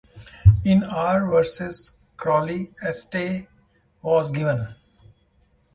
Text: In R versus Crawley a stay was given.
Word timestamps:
In 0.65 0.81
R 0.83 1.27
versus 1.29 1.91
Crawley 2.17 2.73
a 2.81 2.91
stay 2.91 3.47
was 4.01 4.31
given. 4.31 4.73